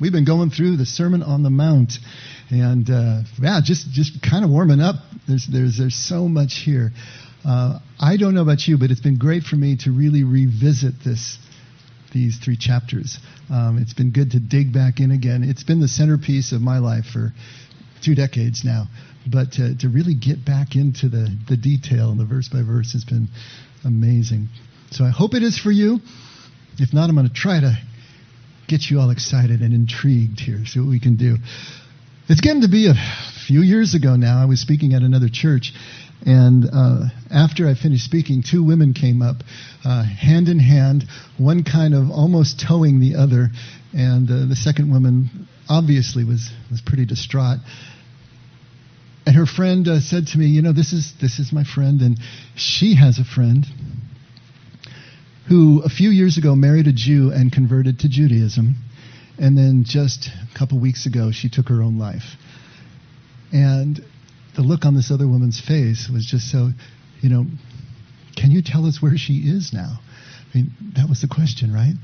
[0.00, 1.94] We've been going through the Sermon on the Mount,
[2.50, 4.94] and uh, yeah, just just kind of warming up.
[5.26, 6.92] There's there's there's so much here.
[7.44, 10.94] Uh, I don't know about you, but it's been great for me to really revisit
[11.04, 11.38] this
[12.12, 13.18] these three chapters.
[13.50, 15.42] Um, it's been good to dig back in again.
[15.42, 17.32] It's been the centerpiece of my life for
[18.00, 18.84] two decades now,
[19.26, 22.92] but to, to really get back into the the detail and the verse by verse
[22.92, 23.28] has been
[23.84, 24.48] amazing.
[24.92, 25.98] So I hope it is for you.
[26.78, 27.76] If not, I'm going to try to
[28.68, 31.36] get you all excited and intrigued here, see what we can do.
[32.28, 32.94] It's getting to be a
[33.46, 34.40] few years ago now.
[34.40, 35.72] I was speaking at another church,
[36.26, 39.36] and uh, after I finished speaking, two women came up,
[39.84, 41.04] uh, hand in hand,
[41.38, 43.48] one kind of almost towing the other,
[43.94, 47.58] and uh, the second woman obviously was was pretty distraught.
[49.26, 52.02] And her friend uh, said to me, "You know, this is this is my friend,
[52.02, 52.18] and
[52.54, 53.64] she has a friend."
[55.48, 58.76] Who a few years ago married a Jew and converted to Judaism.
[59.38, 62.36] And then just a couple weeks ago, she took her own life.
[63.52, 64.04] And
[64.56, 66.70] the look on this other woman's face was just so,
[67.20, 67.46] you know,
[68.36, 70.00] can you tell us where she is now?
[70.00, 71.94] I mean, that was the question, right?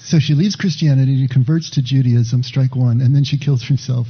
[0.00, 4.06] So she leaves Christianity, converts to Judaism, strike one, and then she kills herself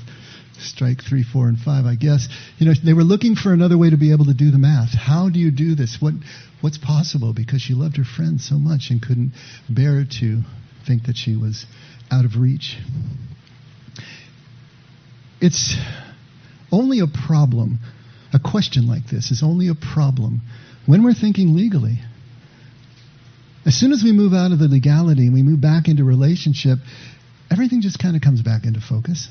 [0.61, 2.29] strike three, four, and five, I guess.
[2.59, 4.91] You know, they were looking for another way to be able to do the math.
[4.95, 5.99] How do you do this?
[6.01, 6.15] What,
[6.61, 7.33] what's possible?
[7.33, 9.33] Because she loved her friend so much and couldn't
[9.69, 10.43] bear to
[10.87, 11.67] think that she was
[12.11, 12.77] out of reach.
[15.41, 15.77] It's
[16.73, 17.79] only a problem.
[18.33, 20.43] A question like this is only a problem
[20.87, 22.01] when we're thinking legally.
[23.65, 26.79] As soon as we move out of the legality and we move back into relationship,
[27.51, 29.29] everything just kind of comes back into focus.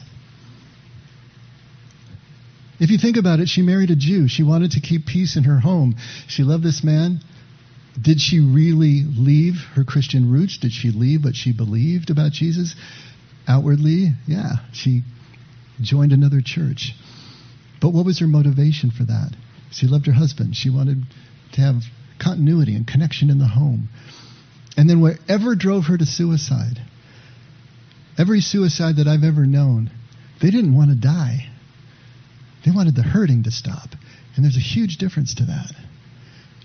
[2.79, 4.27] If you think about it, she married a Jew.
[4.27, 5.95] She wanted to keep peace in her home.
[6.27, 7.21] She loved this man.
[7.99, 10.59] Did she really leave her Christian roots?
[10.59, 12.75] Did she leave what she believed about Jesus?
[13.47, 15.01] Outwardly, yeah, she
[15.81, 16.93] joined another church.
[17.81, 19.35] But what was her motivation for that?
[19.71, 20.55] She loved her husband.
[20.55, 21.03] She wanted
[21.53, 21.81] to have
[22.19, 23.89] continuity and connection in the home.
[24.75, 26.79] And then whatever drove her to suicide,
[28.17, 29.89] every suicide that I've ever known,
[30.41, 31.49] they didn't want to die.
[32.67, 33.91] They wanted the hurting to stop.
[34.35, 35.71] And there's a huge difference to that.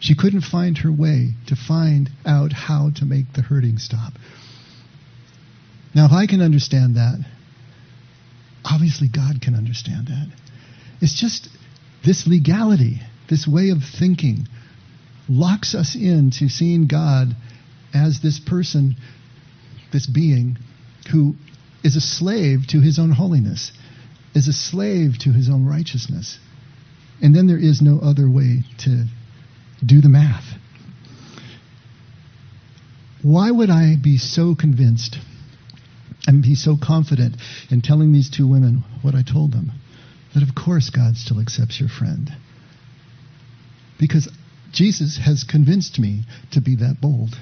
[0.00, 4.14] She couldn't find her way to find out how to make the hurting stop.
[5.94, 7.24] Now, if I can understand that,
[8.64, 10.26] obviously God can understand that.
[11.00, 11.48] It's just
[12.04, 14.48] this legality, this way of thinking,
[15.28, 17.36] locks us into seeing God
[17.94, 18.96] as this person,
[19.92, 20.58] this being,
[21.12, 21.36] who
[21.84, 23.70] is a slave to his own holiness
[24.34, 26.38] is a slave to his own righteousness.
[27.20, 29.04] And then there is no other way to
[29.84, 30.44] do the math.
[33.22, 35.16] Why would I be so convinced
[36.26, 37.37] and be so confident
[37.70, 39.72] in telling these two women what I told them?
[40.34, 42.31] That of course God still accepts your friend.
[44.00, 44.28] Because
[44.72, 46.22] Jesus has convinced me
[46.53, 47.37] to be that bold.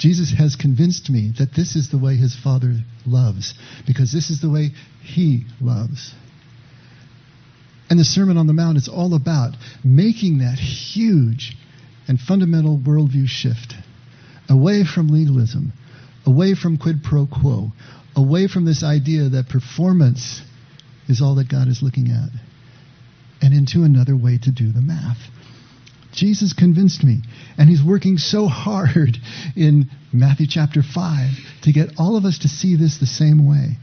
[0.00, 2.74] Jesus has convinced me that this is the way his Father
[3.06, 3.52] loves,
[3.86, 4.70] because this is the way
[5.02, 6.14] he loves.
[7.90, 11.54] And the Sermon on the Mount is all about making that huge
[12.08, 13.74] and fundamental worldview shift
[14.48, 15.72] away from legalism,
[16.24, 17.70] away from quid pro quo,
[18.16, 20.40] away from this idea that performance
[21.08, 22.30] is all that God is looking at,
[23.42, 25.18] and into another way to do the math.
[26.20, 27.22] Jesus convinced me.
[27.56, 29.16] And he's working so hard
[29.56, 31.30] in Matthew chapter 5
[31.62, 33.78] to get all of us to see this the same way.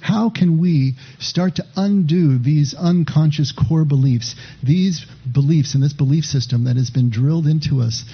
[0.00, 6.24] How can we start to undo these unconscious core beliefs, these beliefs in this belief
[6.24, 8.04] system that has been drilled into us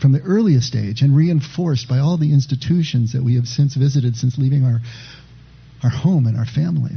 [0.00, 4.16] from the earliest age and reinforced by all the institutions that we have since visited
[4.16, 4.80] since leaving our,
[5.82, 6.92] our home and our family?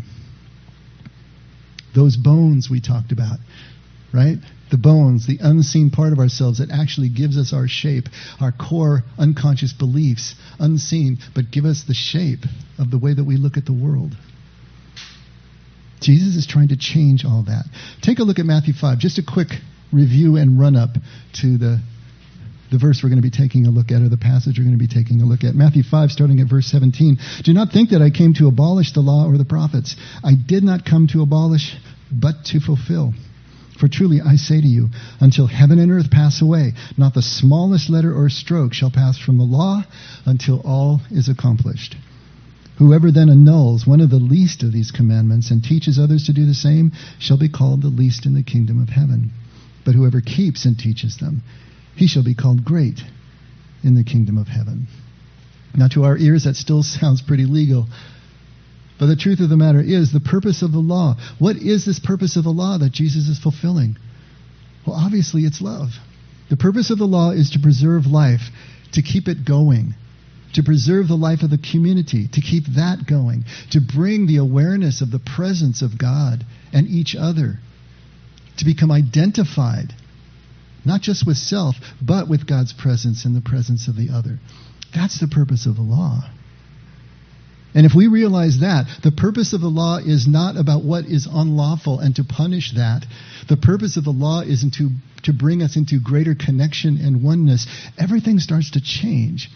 [1.94, 3.40] Those bones we talked about,
[4.14, 4.38] right?
[4.74, 8.06] the bones, the unseen part of ourselves that actually gives us our shape,
[8.42, 12.40] our core unconscious beliefs, unseen, but give us the shape
[12.80, 14.18] of the way that we look at the world.
[16.02, 17.66] Jesus is trying to change all that.
[18.02, 19.50] Take a look at Matthew 5, just a quick
[19.92, 20.90] review and run up
[21.42, 21.80] to the,
[22.72, 24.76] the verse we're going to be taking a look at, or the passage we're going
[24.76, 25.54] to be taking a look at.
[25.54, 27.20] Matthew 5, starting at verse 17.
[27.44, 29.96] Do not think that I came to abolish the law or the prophets.
[30.24, 31.78] I did not come to abolish,
[32.12, 33.14] but to fulfill.
[33.78, 34.90] For truly I say to you,
[35.20, 39.38] until heaven and earth pass away, not the smallest letter or stroke shall pass from
[39.38, 39.84] the law
[40.26, 41.96] until all is accomplished.
[42.78, 46.46] Whoever then annuls one of the least of these commandments and teaches others to do
[46.46, 49.32] the same shall be called the least in the kingdom of heaven.
[49.86, 51.44] But whoever keeps and teaches them,
[51.96, 53.04] he shall be called great
[53.84, 54.88] in the kingdom of heaven.
[55.76, 57.88] Now, to our ears, that still sounds pretty legal,
[59.00, 61.16] But the truth of the matter is the purpose of the law.
[61.40, 63.98] What is this purpose of the law that Jesus is fulfilling?
[64.86, 65.90] Well, obviously it's love.
[66.50, 68.42] The purpose of the law is to preserve life,
[68.94, 69.96] to keep it going,
[70.54, 75.02] to preserve the life of the community, to keep that going, to bring the awareness
[75.02, 77.60] of the presence of God and each other,
[78.58, 79.94] to become identified,
[80.86, 84.38] not just with self, but with God's presence and the presence of the other.
[84.94, 86.22] That's the purpose of the law.
[87.76, 91.28] And if we realize that, the purpose of the law is not about what is
[91.32, 93.06] unlawful and to punish that.
[93.50, 94.90] The purpose of the law is to,
[95.24, 97.66] to bring us into greater connection and oneness.
[97.98, 99.50] Everything starts to change.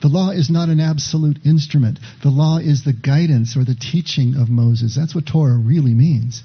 [0.00, 1.98] The law is not an absolute instrument.
[2.22, 4.94] The law is the guidance or the teaching of Moses.
[4.96, 6.42] That's what Torah really means.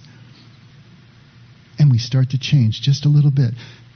[1.79, 3.53] And we start to change just a little bit.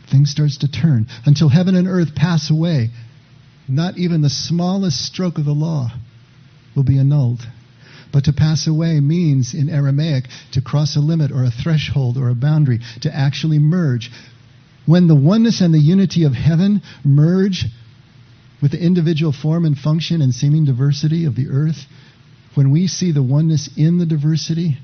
[0.09, 2.91] Things starts to turn until heaven and earth pass away.
[3.67, 5.91] Not even the smallest stroke of the law
[6.75, 7.45] will be annulled.
[8.11, 12.29] But to pass away means, in Aramaic, to cross a limit or a threshold or
[12.29, 14.11] a boundary, to actually merge.
[14.85, 17.65] When the oneness and the unity of heaven merge
[18.61, 21.85] with the individual form and function and seeming diversity of the earth,
[22.53, 24.77] when we see the oneness in the diversity,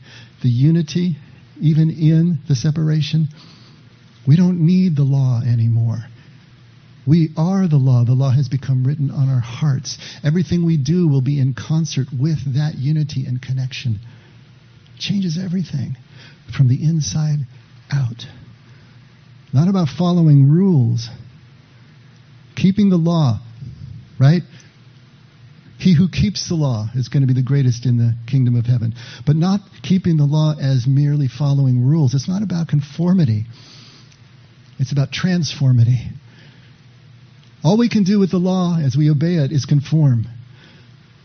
[0.44, 1.16] the unity,
[1.62, 3.30] even in the separation,
[4.28, 6.04] we don't need the law anymore.
[7.08, 8.06] We are the law.
[8.06, 9.98] The law has become written on our hearts.
[10.24, 14.00] Everything we do will be in concert with that unity and connection.
[15.00, 15.98] Changes everything
[16.56, 17.40] from the inside
[17.92, 18.26] out.
[19.54, 21.10] Not about following rules.
[22.56, 23.40] Keeping the law,
[24.20, 24.44] right?
[25.80, 28.68] He who keeps the law is going to be the greatest in the kingdom of
[28.68, 28.94] heaven.
[29.26, 32.14] But not keeping the law as merely following rules.
[32.14, 33.46] It's not about conformity,
[34.78, 36.12] it's about transformity.
[37.64, 40.26] All we can do with the law as we obey it is conform.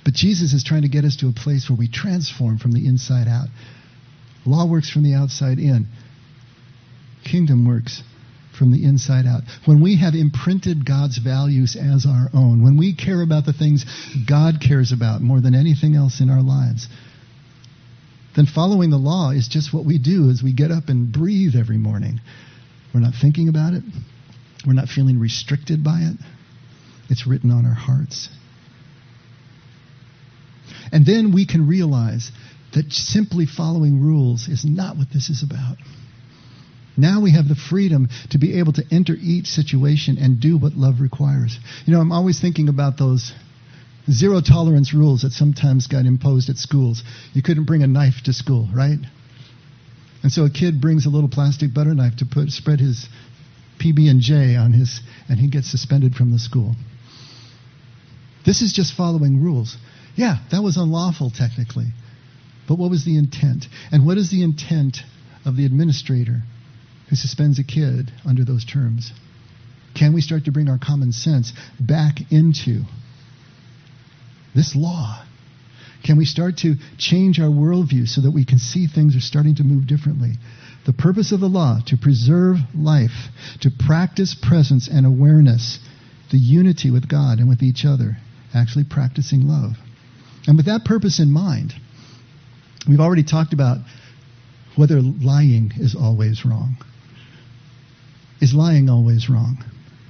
[0.04, 2.86] But Jesus is trying to get us to a place where we transform from the
[2.86, 3.48] inside out.
[4.44, 5.86] Law works from the outside in.
[7.24, 8.02] Kingdom works
[8.56, 9.42] from the inside out.
[9.64, 13.84] When we have imprinted God's values as our own, when we care about the things
[14.28, 16.88] God cares about more than anything else in our lives,
[18.36, 21.54] then following the law is just what we do as we get up and breathe
[21.56, 22.20] every morning.
[22.94, 23.82] We're not thinking about it.
[24.66, 26.16] We're not feeling restricted by it.
[27.08, 28.28] It's written on our hearts.
[30.92, 32.30] And then we can realize
[32.74, 35.76] that simply following rules is not what this is about.
[36.96, 40.74] Now we have the freedom to be able to enter each situation and do what
[40.74, 41.58] love requires.
[41.84, 43.32] You know, I'm always thinking about those
[44.10, 47.02] zero tolerance rules that sometimes got imposed at schools.
[47.34, 48.98] You couldn't bring a knife to school, right?
[50.22, 53.08] And so a kid brings a little plastic butter knife to put spread his
[53.78, 56.74] PB and J on his, and he gets suspended from the school.
[58.44, 59.76] This is just following rules.
[60.14, 61.86] Yeah, that was unlawful technically.
[62.68, 63.66] But what was the intent?
[63.92, 64.98] And what is the intent
[65.44, 66.42] of the administrator
[67.08, 69.12] who suspends a kid under those terms?
[69.94, 72.82] Can we start to bring our common sense back into
[74.54, 75.25] this law?
[76.04, 79.56] Can we start to change our worldview so that we can see things are starting
[79.56, 80.34] to move differently?
[80.86, 83.28] The purpose of the law to preserve life,
[83.60, 85.80] to practice presence and awareness,
[86.30, 88.16] the unity with God and with each other,
[88.54, 89.72] actually practicing love.
[90.46, 91.74] And with that purpose in mind,
[92.88, 93.78] we've already talked about
[94.76, 96.76] whether lying is always wrong.
[98.40, 99.64] Is lying always wrong?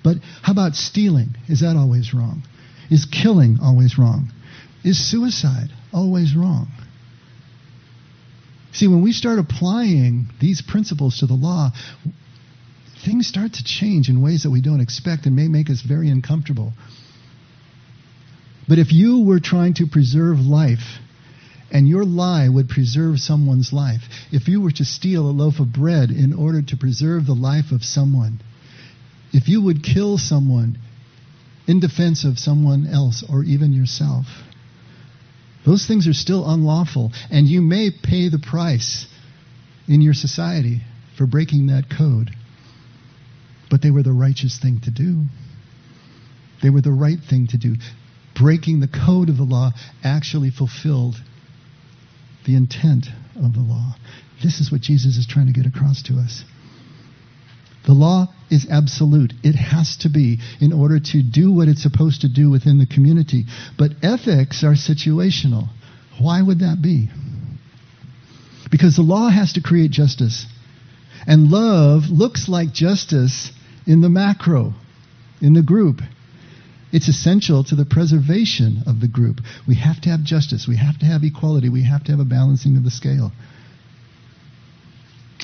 [0.04, 1.36] But how about stealing?
[1.48, 2.42] Is that always wrong?
[2.90, 4.30] Is killing always wrong?
[4.86, 6.68] Is suicide always wrong?
[8.72, 11.72] See, when we start applying these principles to the law,
[13.04, 16.08] things start to change in ways that we don't expect and may make us very
[16.08, 16.72] uncomfortable.
[18.68, 21.00] But if you were trying to preserve life,
[21.72, 25.72] and your lie would preserve someone's life, if you were to steal a loaf of
[25.72, 28.40] bread in order to preserve the life of someone,
[29.32, 30.78] if you would kill someone
[31.66, 34.26] in defense of someone else or even yourself,
[35.66, 39.06] those things are still unlawful, and you may pay the price
[39.88, 40.82] in your society
[41.18, 42.30] for breaking that code.
[43.68, 45.24] But they were the righteous thing to do.
[46.62, 47.74] They were the right thing to do.
[48.38, 49.72] Breaking the code of the law
[50.04, 51.16] actually fulfilled
[52.46, 53.96] the intent of the law.
[54.42, 56.44] This is what Jesus is trying to get across to us.
[57.86, 59.32] The law is absolute.
[59.42, 62.86] It has to be in order to do what it's supposed to do within the
[62.86, 63.44] community.
[63.78, 65.68] But ethics are situational.
[66.20, 67.08] Why would that be?
[68.70, 70.46] Because the law has to create justice.
[71.26, 73.50] And love looks like justice
[73.86, 74.74] in the macro,
[75.40, 76.00] in the group.
[76.92, 79.40] It's essential to the preservation of the group.
[79.66, 80.66] We have to have justice.
[80.68, 81.68] We have to have equality.
[81.68, 83.32] We have to have a balancing of the scale.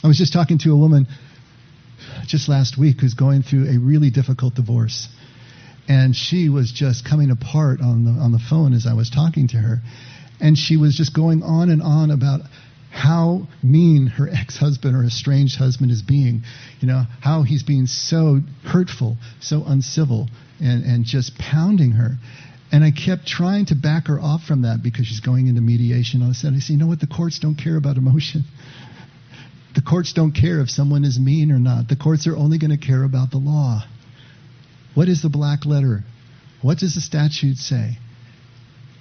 [0.02, 1.06] I was just talking to a woman
[2.26, 5.08] just last week who's going through a really difficult divorce.
[5.88, 9.48] And she was just coming apart on the, on the phone as I was talking
[9.48, 9.80] to her.
[10.40, 12.40] And she was just going on and on about
[12.90, 16.42] how mean her ex-husband or estranged husband is being.
[16.80, 20.28] You know, how he's being so hurtful, so uncivil,
[20.60, 22.16] and, and just pounding her.
[22.70, 26.22] And I kept trying to back her off from that because she's going into mediation.
[26.22, 27.00] I said, I said, you know what?
[27.00, 28.44] The courts don't care about emotion.
[29.74, 31.88] The courts don't care if someone is mean or not.
[31.88, 33.82] The courts are only going to care about the law.
[34.94, 36.04] What is the black letter?
[36.60, 37.98] What does the statute say?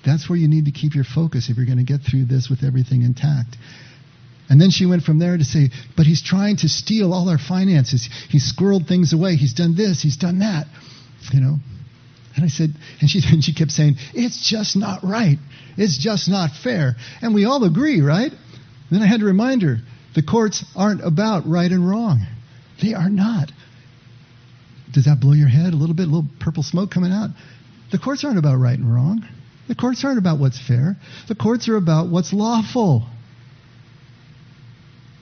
[0.05, 2.49] That's where you need to keep your focus if you're going to get through this
[2.49, 3.57] with everything intact.
[4.49, 7.37] And then she went from there to say, but he's trying to steal all our
[7.37, 8.09] finances.
[8.29, 9.35] He's squirreled things away.
[9.35, 10.01] He's done this.
[10.01, 10.65] He's done that.
[11.31, 11.57] You know?
[12.35, 15.37] And I said, and she, and she kept saying, it's just not right.
[15.77, 16.95] It's just not fair.
[17.21, 18.31] And we all agree, right?
[18.89, 19.77] then I had to remind her,
[20.15, 22.25] the courts aren't about right and wrong.
[22.81, 23.51] They are not.
[24.91, 26.03] Does that blow your head a little bit?
[26.03, 27.29] A little purple smoke coming out?
[27.91, 29.25] The courts aren't about right and wrong.
[29.67, 30.97] The courts aren't about what's fair.
[31.27, 33.07] The courts are about what's lawful.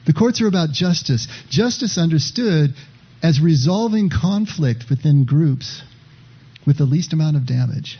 [0.08, 1.28] The courts are about justice.
[1.50, 2.74] Justice understood
[3.22, 5.84] as resolving conflict within groups
[6.66, 8.00] with the least amount of damage.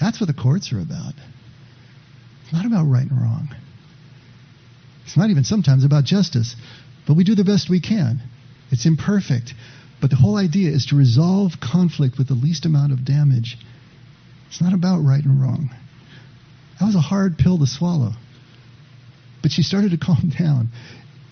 [0.00, 1.14] That's what the courts are about.
[2.44, 3.54] It's not about right and wrong.
[5.04, 6.56] It's not even sometimes about justice,
[7.06, 8.22] but we do the best we can.
[8.70, 9.54] It's imperfect.
[10.00, 13.56] But the whole idea is to resolve conflict with the least amount of damage.
[14.48, 15.70] It's not about right and wrong.
[16.80, 18.12] That was a hard pill to swallow.
[19.42, 20.70] But she started to calm down.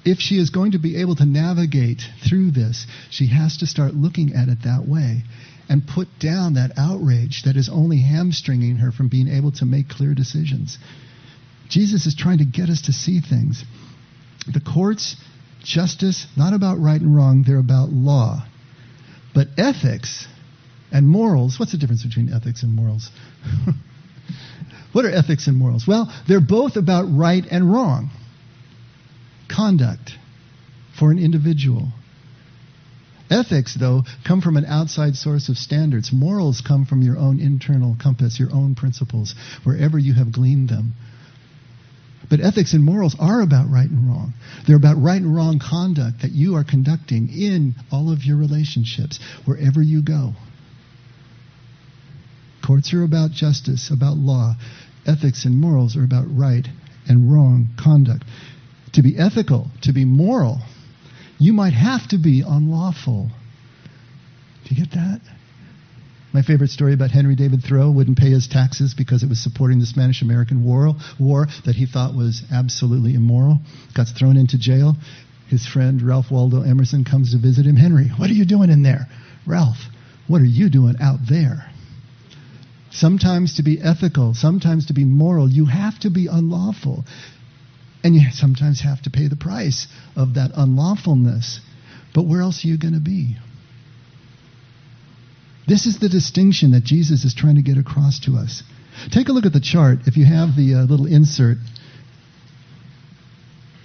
[0.04, 3.94] If she is going to be able to navigate through this, she has to start
[3.94, 5.24] looking at it that way
[5.68, 9.88] and put down that outrage that is only hamstringing her from being able to make
[9.88, 10.78] clear decisions.
[11.70, 13.64] Jesus is trying to get us to see things.
[14.52, 15.16] The courts,
[15.62, 18.46] justice, not about right and wrong, they're about law.
[19.34, 20.26] But ethics
[20.90, 21.58] and morals.
[21.58, 23.10] What's the difference between ethics and morals?
[24.92, 25.86] what are ethics and morals?
[25.86, 28.10] Well, they're both about right and wrong.
[29.48, 30.12] Conduct
[30.98, 31.92] for an individual.
[33.30, 36.10] Ethics, though, come from an outside source of standards.
[36.12, 40.94] Morals come from your own internal compass, your own principles, wherever you have gleaned them.
[42.30, 44.34] But ethics and morals are about right and wrong.
[44.66, 49.18] They're about right and wrong conduct that you are conducting in all of your relationships,
[49.44, 50.34] wherever you go.
[52.64, 54.54] Courts are about justice, about law.
[55.04, 56.66] Ethics and morals are about right
[57.08, 58.24] and wrong conduct.
[58.92, 60.60] To be ethical, to be moral,
[61.38, 63.30] you might have to be unlawful.
[64.64, 65.20] Do you get that?
[66.32, 69.80] My favorite story about Henry David Thoreau wouldn't pay his taxes because it was supporting
[69.80, 73.58] the Spanish American War, war that he thought was absolutely immoral.
[73.94, 74.96] Got thrown into jail.
[75.48, 77.74] His friend Ralph Waldo Emerson comes to visit him.
[77.74, 79.08] Henry, what are you doing in there?
[79.44, 79.78] Ralph,
[80.28, 81.68] what are you doing out there?
[82.92, 87.04] Sometimes to be ethical, sometimes to be moral, you have to be unlawful.
[88.04, 91.58] And you sometimes have to pay the price of that unlawfulness.
[92.14, 93.36] But where else are you going to be?
[95.66, 98.62] This is the distinction that Jesus is trying to get across to us.
[99.10, 101.58] Take a look at the chart if you have the uh, little insert.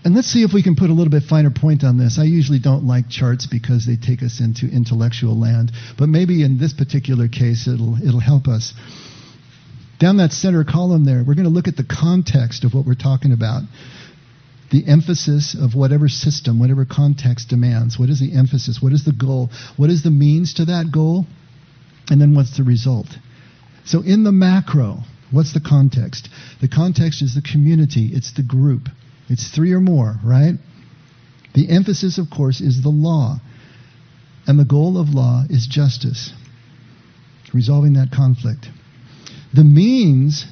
[0.03, 2.19] And let's see if we can put a little bit finer point on this.
[2.19, 6.59] I usually don't like charts because they take us into intellectual land, but maybe in
[6.59, 8.73] this particular case it'll it'll help us.
[9.97, 12.93] Down that center column there, we're going to look at the context of what we're
[12.95, 13.63] talking about.
[14.71, 17.97] The emphasis of whatever system, whatever context demands.
[17.97, 18.79] What is the emphasis?
[18.81, 19.49] What is the goal?
[19.77, 21.25] What is the means to that goal?
[22.09, 23.07] And then what's the result?
[23.85, 24.99] So in the macro,
[25.31, 26.29] what's the context?
[26.61, 28.89] The context is the community, it's the group.
[29.29, 30.53] It's three or more, right?
[31.55, 33.37] The emphasis, of course, is the law.
[34.47, 36.31] And the goal of law is justice,
[37.53, 38.67] resolving that conflict.
[39.53, 40.45] The means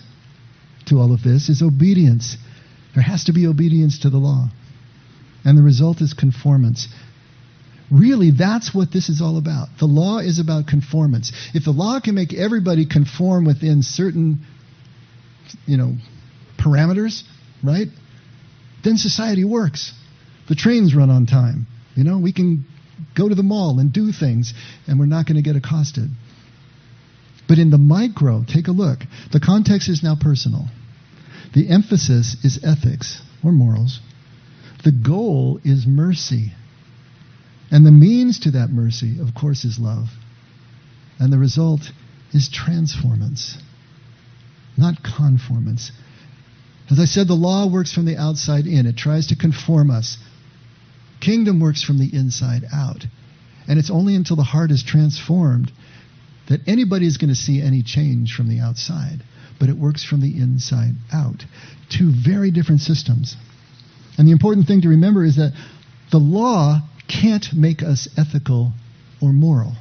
[0.88, 2.38] to all of this is obedience.
[2.96, 4.48] There has to be obedience to the law.
[5.46, 6.88] And the result is conformance.
[7.94, 9.68] Really, that's what this is all about.
[9.80, 11.32] The law is about conformance.
[11.54, 14.40] If the law can make everybody conform within certain,
[15.68, 15.96] you know,
[16.58, 17.22] parameters,
[17.64, 17.88] right?
[18.84, 19.94] then society works.
[20.50, 21.68] The trains run on time.
[21.96, 22.66] You know, we can
[23.16, 24.54] go to the mall and do things,
[24.88, 26.10] and we're not going to get accosted.
[27.48, 29.00] But in the micro, take a look.
[29.32, 30.68] The context is now personal.
[31.54, 34.00] The emphasis is ethics or morals.
[34.84, 36.52] The goal is mercy.
[37.74, 40.10] And the means to that mercy, of course, is love.
[41.20, 41.82] And the result
[42.32, 43.58] is transformance,
[44.78, 45.92] not conformance.
[46.92, 50.20] As I said, the law works from the outside in, it tries to conform us.
[51.20, 53.08] Kingdom works from the inside out.
[53.68, 55.72] And it's only until the heart is transformed
[56.50, 59.24] that anybody is going to see any change from the outside.
[59.60, 61.44] But it works from the inside out.
[61.90, 63.36] Two very different systems.
[64.20, 65.54] And the important thing to remember is that
[66.12, 68.74] the law can't make us ethical
[69.22, 69.74] or moral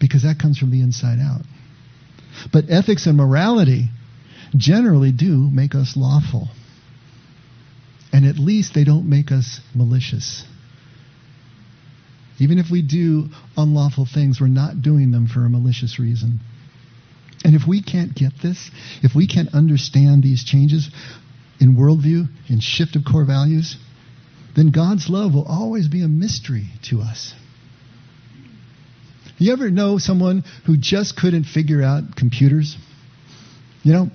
[0.00, 1.42] because that comes from the inside out.
[2.52, 3.88] But ethics and morality
[4.56, 6.48] generally do make us lawful.
[8.12, 10.44] And at least they don't make us malicious.
[12.38, 16.40] Even if we do unlawful things, we're not doing them for a malicious reason.
[17.44, 18.70] And if we can't get this,
[19.02, 20.90] if we can't understand these changes
[21.60, 23.76] in worldview, in shift of core values,
[24.56, 27.34] then God's love will always be a mystery to us.
[29.38, 32.76] You ever know someone who just couldn't figure out computers?
[33.82, 34.10] You know,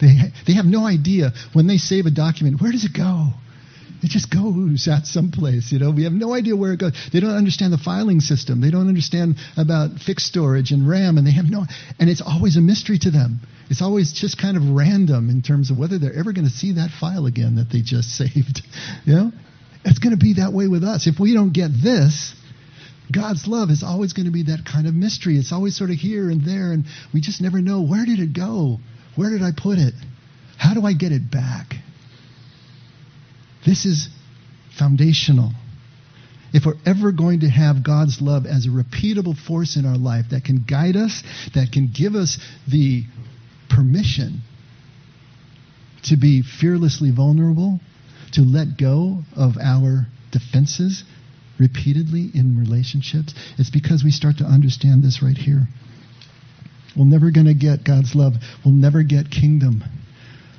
[0.00, 0.16] they,
[0.46, 3.28] they have no idea when they save a document, where does it go?
[4.02, 5.92] It just goes out someplace, you know.
[5.92, 6.92] We have no idea where it goes.
[7.12, 8.60] They don't understand the filing system.
[8.60, 11.64] They don't understand about fixed storage and RAM, and they have no.
[12.00, 13.40] And it's always a mystery to them.
[13.70, 16.72] It's always just kind of random in terms of whether they're ever going to see
[16.72, 18.62] that file again that they just saved.
[19.04, 19.32] You know,
[19.84, 21.06] it's going to be that way with us.
[21.06, 22.34] If we don't get this,
[23.12, 25.36] God's love is always going to be that kind of mystery.
[25.36, 28.32] It's always sort of here and there, and we just never know where did it
[28.32, 28.78] go?
[29.14, 29.94] Where did I put it?
[30.58, 31.74] How do I get it back?
[33.64, 34.08] This is
[34.78, 35.52] foundational.
[36.52, 40.26] If we're ever going to have God's love as a repeatable force in our life
[40.30, 41.22] that can guide us,
[41.54, 42.38] that can give us
[42.70, 43.04] the
[43.70, 44.42] permission
[46.04, 47.80] to be fearlessly vulnerable,
[48.32, 51.04] to let go of our defenses
[51.58, 55.68] repeatedly in relationships, it's because we start to understand this right here.
[56.96, 58.34] We're never going to get God's love.
[58.64, 59.84] We'll never get kingdom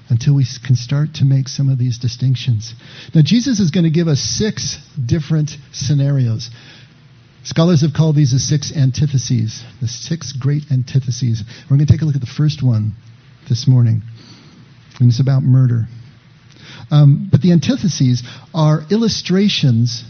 [0.10, 2.74] until we can start to make some of these distinctions.
[3.14, 6.50] Now, Jesus is going to give us six different scenarios.
[7.44, 11.44] Scholars have called these the six antitheses, the six great antitheses.
[11.70, 12.94] We're going to take a look at the first one
[13.50, 14.02] this morning,
[15.00, 15.86] and it's about murder.
[16.92, 20.04] Um, but the antitheses are illustrations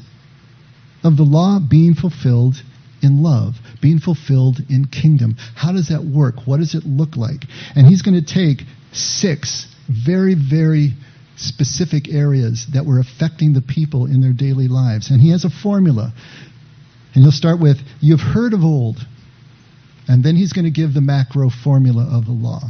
[1.04, 2.56] of the law being fulfilled
[3.02, 5.36] in love, being fulfilled in kingdom.
[5.56, 6.46] How does that work?
[6.46, 7.44] What does it look like?
[7.76, 10.94] And he's going to take six very, very
[11.36, 15.10] specific areas that were affecting the people in their daily lives.
[15.10, 16.14] And he has a formula.
[17.14, 18.98] And he'll start with, You've heard of old.
[20.08, 22.62] And then he's going to give the macro formula of the law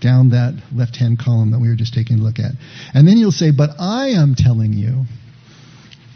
[0.00, 2.52] down that left hand column that we were just taking a look at.
[2.94, 5.04] And then he'll say, But I am telling you.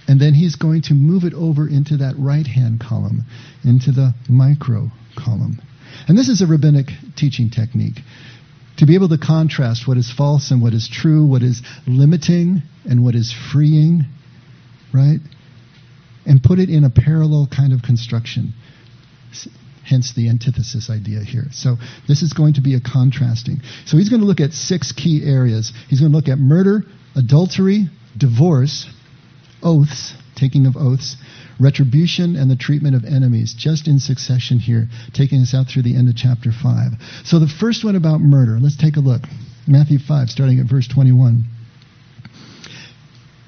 [0.07, 3.25] And then he's going to move it over into that right hand column,
[3.65, 5.61] into the micro column.
[6.09, 8.01] And this is a rabbinic teaching technique
[8.85, 12.63] to be able to contrast what is false and what is true, what is limiting
[12.85, 14.03] and what is freeing,
[14.93, 15.21] right?
[16.27, 18.53] And put it in a parallel kind of construction.
[19.85, 21.47] Hence the antithesis idea here.
[21.53, 21.77] So
[22.09, 23.61] this is going to be a contrasting.
[23.87, 25.73] So he's going to look at six key areas.
[25.89, 26.83] He's going to look at murder,
[27.17, 28.87] adultery, divorce,
[29.63, 31.17] oaths, taking of oaths,
[31.61, 35.97] retribution, and the treatment of enemies, just in succession here, taking us out through the
[35.97, 36.93] end of chapter 5.
[37.25, 39.23] So the first one about murder, let's take a look.
[39.67, 41.45] Matthew 5, starting at verse 21.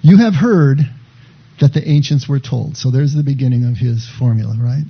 [0.02, 0.78] You have heard
[1.60, 2.76] that the ancients were told.
[2.76, 4.84] So there's the beginning of his formula, right?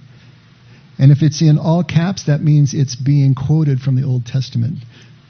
[0.99, 4.79] And if it's in all caps, that means it's being quoted from the Old Testament.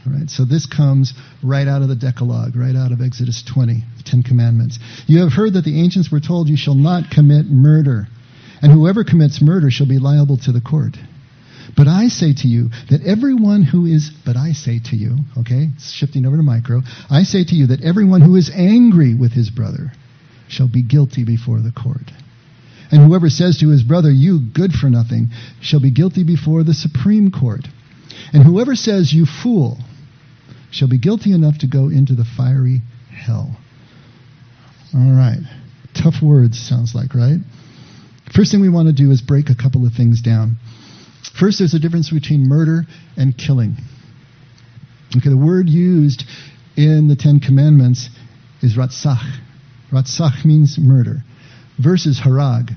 [0.07, 0.31] Right?
[0.31, 4.23] So this comes right out of the Decalogue, right out of Exodus 20, the Ten
[4.23, 4.79] Commandments.
[5.07, 8.07] You have heard that the ancients were told, You shall not commit murder,
[8.63, 10.97] and whoever commits murder shall be liable to the court.
[11.77, 15.69] But I say to you that everyone who is, but I say to you, okay,
[15.79, 19.51] shifting over to micro, I say to you that everyone who is angry with his
[19.51, 19.93] brother
[20.49, 22.13] shall be guilty before the court.
[22.91, 26.75] And whoever says to his brother, You good for nothing, shall be guilty before the
[26.75, 27.67] Supreme Court.
[28.33, 29.79] And whoever says, You fool,
[30.77, 33.57] shall be guilty enough to go into the fiery hell.
[34.95, 35.41] All right.
[35.95, 37.39] Tough words, sounds like, right?
[38.35, 40.57] First thing we want to do is break a couple of things down.
[41.39, 42.85] First, there's a difference between murder
[43.17, 43.77] and killing.
[45.17, 46.25] Okay, the word used
[46.77, 48.11] in the Ten Commandments
[48.63, 49.39] is ratzach.
[49.91, 51.23] Ratzach means murder,
[51.79, 52.71] versus harag.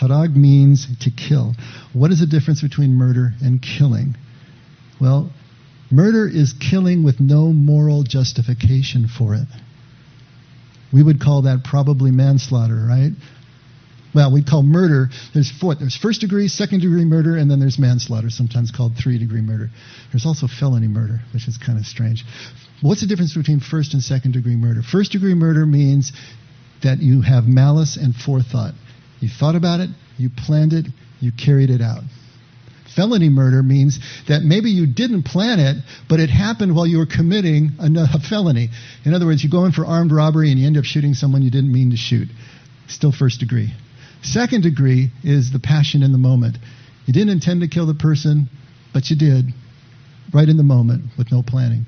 [0.00, 1.54] Harag means to kill.
[1.92, 4.16] What is the difference between murder and killing?
[5.00, 5.30] Well,
[5.90, 9.46] Murder is killing with no moral justification for it.
[10.92, 13.12] We would call that probably manslaughter, right?
[14.14, 17.78] well, we'd call murder, there's four, there's first degree, second degree murder, and then there's
[17.78, 19.70] manslaughter, sometimes called three degree murder.
[20.12, 22.24] There's also felony murder, which is kind of strange.
[22.80, 24.82] What's the difference between first and second degree murder?
[24.82, 26.12] First degree murder means
[26.82, 28.74] that you have malice and forethought.
[29.20, 30.86] You thought about it, you planned it,
[31.20, 32.02] you carried it out.
[32.98, 35.76] Felony murder means that maybe you didn't plan it,
[36.08, 38.70] but it happened while you were committing a felony.
[39.04, 41.42] In other words, you go in for armed robbery and you end up shooting someone
[41.42, 42.26] you didn't mean to shoot.
[42.88, 43.72] Still first degree.
[44.22, 46.58] Second degree is the passion in the moment.
[47.06, 48.48] You didn't intend to kill the person,
[48.92, 49.44] but you did,
[50.34, 51.86] right in the moment with no planning.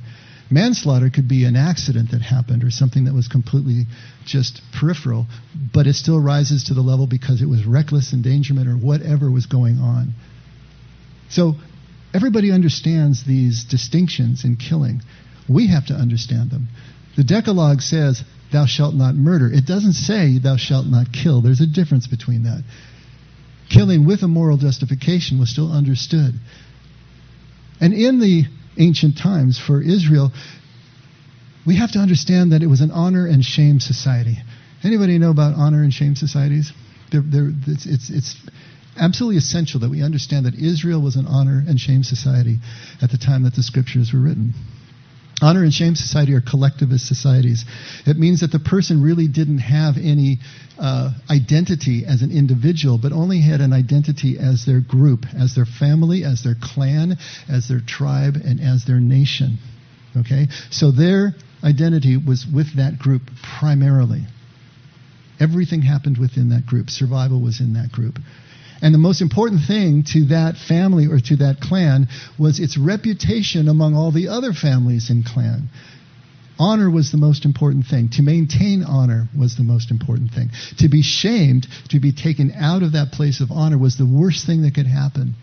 [0.48, 3.86] Manslaughter could be an accident that happened or something that was completely
[4.24, 5.26] just peripheral,
[5.74, 9.46] but it still rises to the level because it was reckless endangerment or whatever was
[9.46, 10.14] going on.
[11.30, 11.54] So
[12.12, 15.02] everybody understands these distinctions in killing.
[15.48, 16.68] We have to understand them.
[17.16, 19.50] The Decalogue says, Thou shalt not murder.
[19.50, 21.40] It doesn't say, Thou shalt not kill.
[21.40, 22.64] There's a difference between that.
[23.68, 26.34] Killing with a moral justification was still understood.
[27.80, 28.44] And in the
[28.76, 30.32] ancient times for Israel,
[31.66, 34.38] we have to understand that it was an honor and shame society.
[34.82, 36.72] Anybody know about honor and shame societies?
[37.12, 38.36] They're, they're, it's, it's, it's
[38.98, 42.58] absolutely essential that we understand that Israel was an honor and shame society
[43.00, 44.54] at the time that the scriptures were written.
[45.42, 47.64] Honor and shame society are collectivist societies.
[48.06, 50.38] It means that the person really didn't have any
[50.78, 55.64] uh, identity as an individual, but only had an identity as their group, as their
[55.64, 57.16] family, as their clan,
[57.48, 59.56] as their tribe, and as their nation.
[60.14, 60.48] Okay?
[60.70, 63.22] So their identity was with that group
[63.58, 64.26] primarily.
[65.38, 66.90] Everything happened within that group.
[66.90, 68.18] Survival was in that group.
[68.82, 73.68] And the most important thing to that family or to that clan was its reputation
[73.68, 75.68] among all the other families in clan.
[76.58, 78.10] Honor was the most important thing.
[78.10, 80.50] To maintain honor was the most important thing.
[80.78, 84.46] To be shamed, to be taken out of that place of honor was the worst
[84.46, 85.34] thing that could happen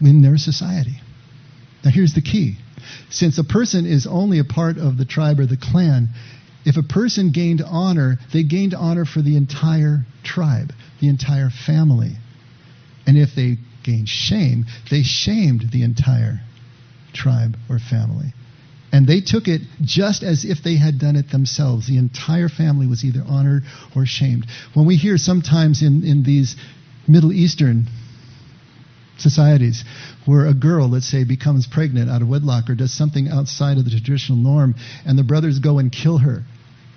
[0.00, 1.00] in their society.
[1.84, 2.56] Now here's the key.
[3.10, 6.10] Since a person is only a part of the tribe or the clan,
[6.68, 12.12] if a person gained honor, they gained honor for the entire tribe, the entire family.
[13.06, 16.42] And if they gained shame, they shamed the entire
[17.14, 18.34] tribe or family.
[18.92, 21.88] And they took it just as if they had done it themselves.
[21.88, 23.62] The entire family was either honored
[23.96, 24.44] or shamed.
[24.74, 26.54] When we hear sometimes in, in these
[27.06, 27.86] Middle Eastern
[29.16, 29.84] societies
[30.26, 33.86] where a girl, let's say, becomes pregnant out of wedlock or does something outside of
[33.86, 34.74] the traditional norm,
[35.06, 36.44] and the brothers go and kill her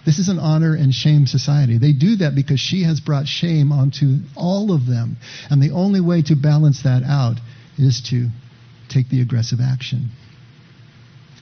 [0.05, 1.77] this is an honor and shame society.
[1.77, 5.17] They do that because she has brought shame onto all of them.
[5.49, 7.37] And the only way to balance that out
[7.77, 8.29] is to
[8.89, 10.09] take the aggressive action.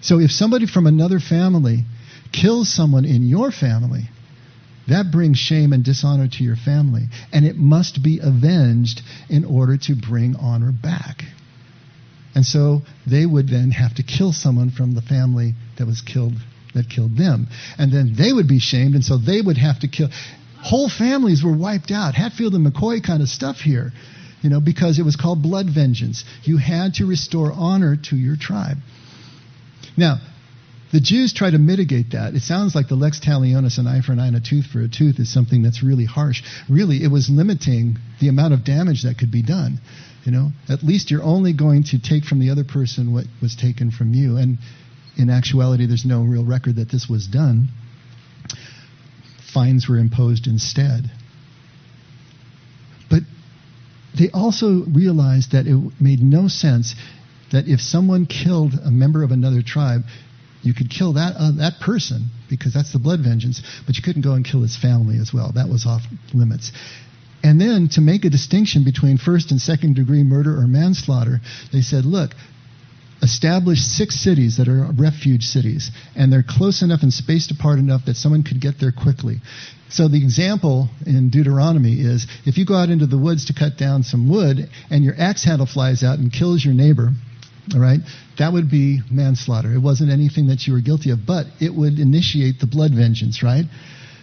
[0.01, 1.85] So if somebody from another family
[2.31, 4.09] kills someone in your family,
[4.87, 7.03] that brings shame and dishonor to your family.
[7.31, 11.23] And it must be avenged in order to bring honor back.
[12.35, 16.33] And so they would then have to kill someone from the family that was killed
[16.73, 17.47] that killed them.
[17.77, 20.09] And then they would be shamed, and so they would have to kill.
[20.61, 22.15] Whole families were wiped out.
[22.15, 23.91] Hatfield and McCoy kind of stuff here,
[24.41, 26.23] you know, because it was called blood vengeance.
[26.43, 28.77] You had to restore honor to your tribe.
[29.95, 30.17] Now,
[30.91, 32.33] the Jews try to mitigate that.
[32.33, 34.81] It sounds like the lex talionis, an eye for an eye and a tooth for
[34.81, 36.41] a tooth, is something that's really harsh.
[36.67, 39.79] Really, it was limiting the amount of damage that could be done.
[40.25, 43.55] You know, at least you're only going to take from the other person what was
[43.55, 44.37] taken from you.
[44.37, 44.57] And
[45.19, 47.67] in actuality, there's no real record that this was done.
[49.53, 51.11] Fines were imposed instead.
[53.09, 53.23] But
[54.17, 56.95] they also realized that it made no sense
[57.51, 60.01] that if someone killed a member of another tribe,
[60.61, 64.21] you could kill that uh, that person because that's the blood vengeance, but you couldn't
[64.21, 65.51] go and kill his family as well.
[65.53, 66.01] That was off
[66.33, 66.71] limits.
[67.43, 71.39] And then to make a distinction between first and second degree murder or manslaughter,
[71.71, 72.31] they said, look,
[73.21, 78.05] established six cities that are refuge cities, and they're close enough and spaced apart enough
[78.05, 79.37] that someone could get there quickly.
[79.89, 83.77] So the example in Deuteronomy is if you go out into the woods to cut
[83.77, 87.09] down some wood and your axe handle flies out and kills your neighbor,
[87.73, 87.99] all right,
[88.37, 89.73] that would be manslaughter.
[89.73, 93.43] It wasn't anything that you were guilty of, but it would initiate the blood vengeance,
[93.43, 93.65] right?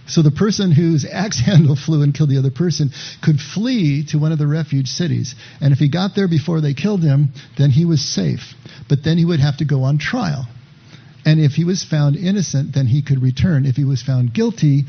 [0.09, 2.91] So the person whose axe handle flew and killed the other person
[3.23, 5.35] could flee to one of the refuge cities.
[5.61, 8.55] And if he got there before they killed him, then he was safe.
[8.89, 10.47] But then he would have to go on trial.
[11.25, 13.67] And if he was found innocent, then he could return.
[13.67, 14.85] If he was found guilty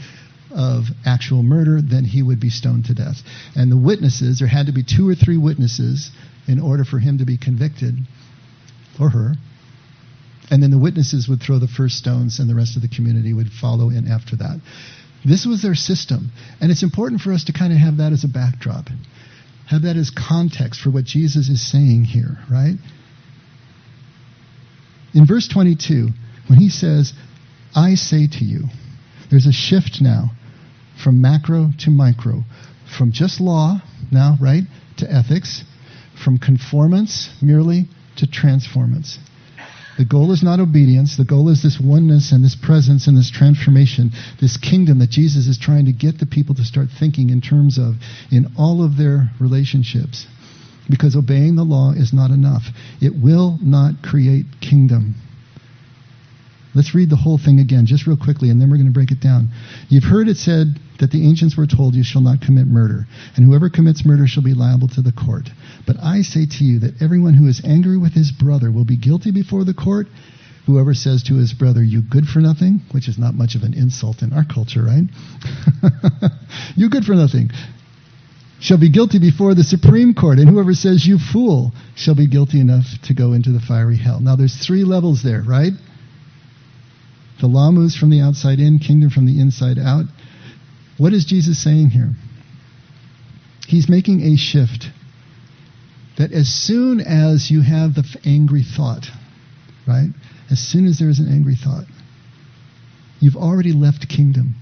[0.51, 3.17] of actual murder, then he would be stoned to death.
[3.55, 6.11] And the witnesses, there had to be two or three witnesses
[6.47, 7.95] in order for him to be convicted,
[8.99, 9.33] or her.
[10.49, 13.33] And then the witnesses would throw the first stones, and the rest of the community
[13.33, 14.61] would follow in after that.
[15.25, 16.31] This was their system.
[16.61, 18.87] And it's important for us to kind of have that as a backdrop,
[19.67, 22.75] have that as context for what Jesus is saying here, right?
[25.13, 26.09] In verse 22,
[26.47, 27.13] when he says,
[27.75, 28.65] I say to you,
[29.29, 30.31] there's a shift now
[31.03, 32.43] from macro to micro,
[32.97, 34.63] from just law now, right,
[34.97, 35.63] to ethics,
[36.23, 37.85] from conformance merely
[38.17, 39.19] to transformance.
[39.97, 41.17] The goal is not obedience.
[41.17, 45.47] The goal is this oneness and this presence and this transformation, this kingdom that Jesus
[45.47, 47.95] is trying to get the people to start thinking in terms of
[48.31, 50.27] in all of their relationships.
[50.89, 52.63] Because obeying the law is not enough.
[53.01, 55.15] It will not create kingdom.
[56.77, 59.09] Let's read the whole thing again, just real quickly, and then we're going to break
[59.09, 59.49] it down.
[59.89, 63.43] You've heard it said that the ancients were told, You shall not commit murder, and
[63.43, 65.49] whoever commits murder shall be liable to the court.
[65.87, 68.95] But I say to you that everyone who is angry with his brother will be
[68.95, 70.07] guilty before the court.
[70.65, 73.73] Whoever says to his brother, You good for nothing, which is not much of an
[73.73, 75.03] insult in our culture, right?
[76.77, 77.49] you good for nothing,
[78.61, 82.61] shall be guilty before the Supreme Court, and whoever says, You fool, shall be guilty
[82.61, 84.21] enough to go into the fiery hell.
[84.21, 85.73] Now, there's three levels there, right?
[87.41, 90.05] The law moves from the outside in, kingdom from the inside out.
[90.97, 92.11] What is Jesus saying here?
[93.67, 94.87] He's making a shift
[96.17, 99.07] that as soon as you have the angry thought,
[99.87, 100.09] right?
[100.49, 101.85] As soon as there is an angry thought,
[103.19, 104.55] you've already left kingdom.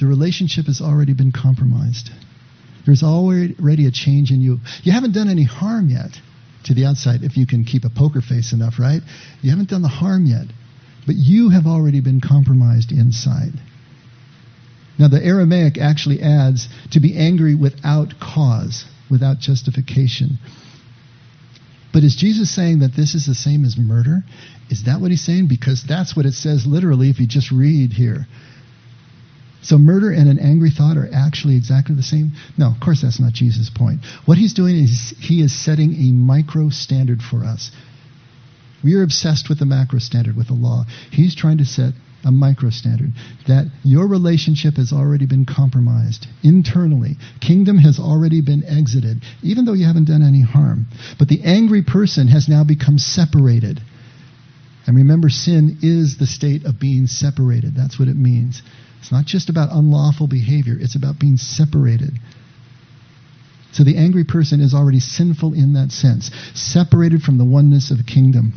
[0.00, 2.10] The relationship has already been compromised.
[2.86, 4.58] There's already a change in you.
[4.82, 6.10] You haven't done any harm yet
[6.64, 9.02] to the outside, if you can keep a poker face enough, right?
[9.42, 10.46] You haven't done the harm yet.
[11.06, 13.52] But you have already been compromised inside.
[14.98, 20.38] Now, the Aramaic actually adds to be angry without cause, without justification.
[21.92, 24.24] But is Jesus saying that this is the same as murder?
[24.70, 25.48] Is that what he's saying?
[25.48, 28.26] Because that's what it says literally if you just read here.
[29.62, 32.32] So murder and an angry thought are actually exactly the same?
[32.58, 34.00] No, of course that's not Jesus' point.
[34.24, 37.70] What he's doing is he is setting a micro standard for us.
[38.82, 40.84] We are obsessed with the macro standard, with the law.
[41.12, 41.92] He's trying to set
[42.24, 43.12] a micro standard
[43.48, 47.16] that your relationship has already been compromised internally.
[47.40, 50.86] Kingdom has already been exited, even though you haven't done any harm.
[51.18, 53.80] But the angry person has now become separated.
[54.86, 57.74] And remember, sin is the state of being separated.
[57.76, 58.62] That's what it means.
[59.00, 62.18] It's not just about unlawful behavior, it's about being separated.
[63.72, 67.96] So the angry person is already sinful in that sense, separated from the oneness of
[67.96, 68.52] the kingdom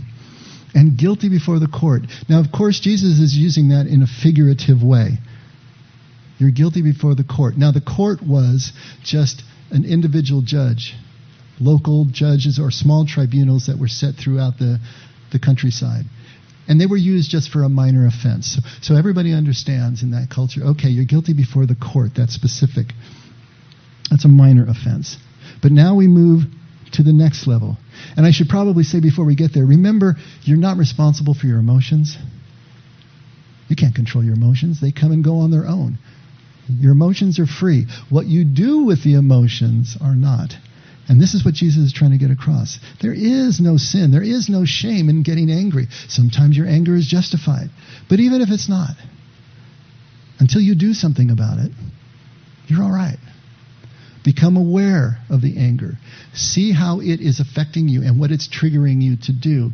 [0.75, 2.01] and guilty before the court.
[2.29, 5.17] Now, of course, Jesus is using that in a figurative way.
[6.37, 7.55] You're guilty before the court.
[7.57, 10.93] Now, the court was just an individual judge,
[11.59, 14.79] local judges or small tribunals that were set throughout the,
[15.31, 16.03] the countryside.
[16.67, 18.55] And they were used just for a minor offense.
[18.55, 22.11] So, so everybody understands in that culture okay, you're guilty before the court.
[22.17, 22.87] That's specific.
[24.09, 25.17] That's a minor offense.
[25.61, 26.43] But now we move
[26.95, 27.77] to the next level.
[28.17, 31.59] And I should probably say before we get there remember, you're not responsible for your
[31.59, 32.17] emotions.
[33.67, 35.97] You can't control your emotions, they come and go on their own.
[36.67, 37.85] Your emotions are free.
[38.09, 40.53] What you do with the emotions are not.
[41.07, 42.79] And this is what Jesus is trying to get across.
[43.01, 44.11] There is no sin.
[44.11, 45.87] There is no shame in getting angry.
[46.07, 47.69] Sometimes your anger is justified.
[48.09, 48.95] But even if it's not,
[50.39, 51.71] until you do something about it,
[52.67, 53.17] you're all right.
[54.25, 55.93] Become aware of the anger.
[56.33, 59.69] See how it is affecting you and what it's triggering you to do.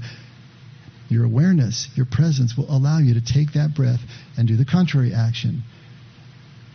[1.08, 4.02] Your awareness, your presence will allow you to take that breath
[4.38, 5.64] and do the contrary action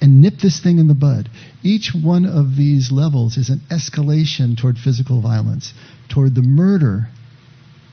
[0.00, 1.28] and nip this thing in the bud.
[1.62, 5.74] Each one of these levels is an escalation toward physical violence,
[6.08, 7.08] toward the murder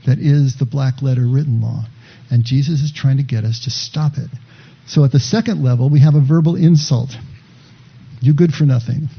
[0.05, 1.85] that is the black letter written law.
[2.29, 4.29] And Jesus is trying to get us to stop it.
[4.87, 7.11] So at the second level, we have a verbal insult.
[8.21, 9.09] You good for nothing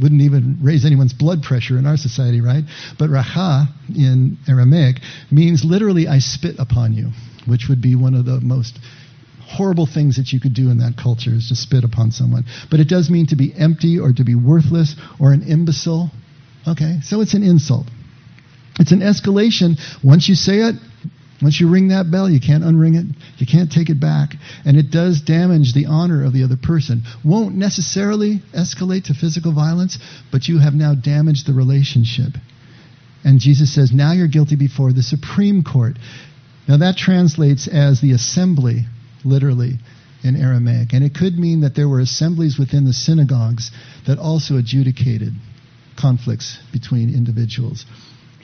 [0.00, 2.64] wouldn't even raise anyone's blood pressure in our society, right?
[2.98, 4.96] But raha in Aramaic
[5.30, 7.10] means literally, I spit upon you,
[7.46, 8.78] which would be one of the most
[9.48, 12.44] horrible things that you could do in that culture is to spit upon someone.
[12.70, 16.10] But it does mean to be empty or to be worthless or an imbecile.
[16.66, 17.86] Okay, so it's an insult.
[18.78, 19.78] It's an escalation.
[20.04, 20.76] Once you say it,
[21.40, 23.06] once you ring that bell, you can't unring it.
[23.38, 24.34] You can't take it back.
[24.64, 27.04] And it does damage the honor of the other person.
[27.24, 29.98] Won't necessarily escalate to physical violence,
[30.32, 32.32] but you have now damaged the relationship.
[33.24, 35.96] And Jesus says, now you're guilty before the Supreme Court.
[36.66, 38.86] Now that translates as the assembly,
[39.24, 39.74] literally,
[40.24, 40.92] in Aramaic.
[40.92, 43.70] And it could mean that there were assemblies within the synagogues
[44.06, 45.34] that also adjudicated
[45.96, 47.86] conflicts between individuals.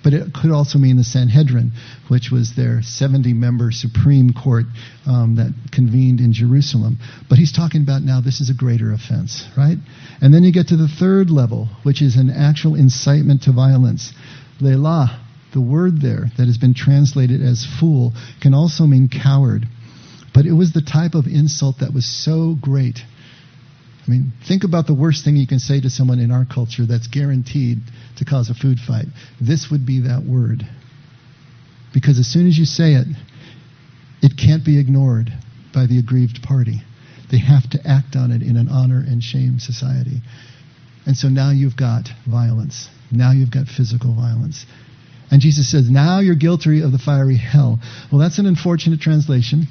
[0.05, 1.73] But it could also mean the Sanhedrin,
[2.09, 4.67] which was their 70 member Supreme Court
[5.07, 6.99] um, that convened in Jerusalem.
[7.29, 9.79] But he's talking about now this is a greater offense, right?
[10.21, 14.13] And then you get to the third level, which is an actual incitement to violence.
[14.61, 15.21] Lelah,
[15.55, 18.13] the word there that has been translated as fool,
[18.43, 19.67] can also mean coward.
[20.35, 22.99] But it was the type of insult that was so great
[24.07, 26.85] I mean, think about the worst thing you can say to someone in our culture
[26.87, 27.79] that's guaranteed
[28.19, 29.07] to cause a food fight.
[29.41, 30.63] This would be that word.
[31.95, 33.07] Because as soon as you say it,
[34.21, 35.33] it can't be ignored
[35.73, 36.83] by the aggrieved party.
[37.31, 40.21] They have to act on it in an honor and shame society.
[41.07, 42.89] And so now you've got violence.
[43.11, 44.67] Now you've got physical violence.
[45.31, 47.81] And Jesus says, Now you're guilty of the fiery hell.
[48.13, 49.67] Well, that's an unfortunate translation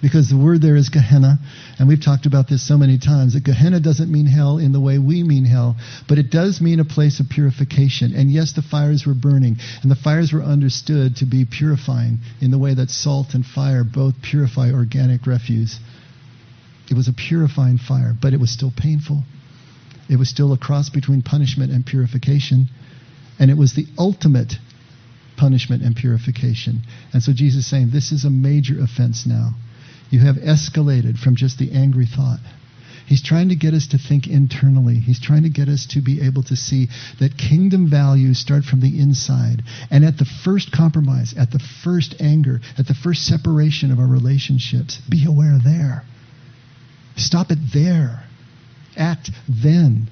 [0.00, 1.38] because the word there is Gehenna,
[1.78, 4.80] and we've talked about this so many times that Gehenna doesn't mean hell in the
[4.80, 5.76] way we mean hell,
[6.08, 8.14] but it does mean a place of purification.
[8.14, 12.50] And yes, the fires were burning, and the fires were understood to be purifying in
[12.50, 15.78] the way that salt and fire both purify organic refuse.
[16.90, 19.24] It was a purifying fire, but it was still painful.
[20.08, 22.66] It was still a cross between punishment and purification,
[23.38, 24.54] and it was the ultimate
[25.36, 26.80] punishment and purification.
[27.12, 29.50] And so Jesus is saying, This is a major offense now.
[30.10, 32.40] You have escalated from just the angry thought.
[33.06, 34.96] He's trying to get us to think internally.
[34.96, 36.88] He's trying to get us to be able to see
[37.20, 39.62] that kingdom values start from the inside.
[39.90, 44.06] And at the first compromise, at the first anger, at the first separation of our
[44.06, 46.04] relationships, be aware there.
[47.16, 48.24] Stop it there.
[48.94, 50.10] Act then.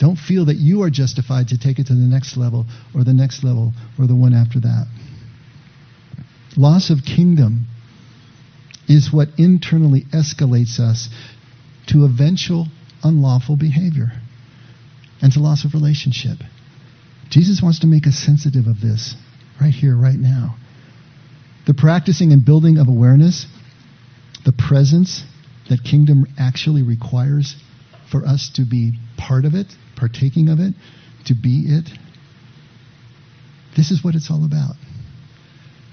[0.00, 3.14] Don't feel that you are justified to take it to the next level or the
[3.14, 4.86] next level or the one after that.
[6.56, 7.66] Loss of kingdom
[8.88, 11.08] is what internally escalates us
[11.88, 12.66] to eventual
[13.02, 14.12] unlawful behavior
[15.22, 16.38] and to loss of relationship.
[17.30, 19.14] Jesus wants to make us sensitive of this
[19.60, 20.56] right here, right now.
[21.66, 23.46] The practicing and building of awareness,
[24.44, 25.24] the presence
[25.70, 27.56] that kingdom actually requires
[28.10, 29.66] for us to be part of it,
[29.96, 30.74] partaking of it,
[31.26, 31.88] to be it.
[33.76, 34.74] This is what it's all about.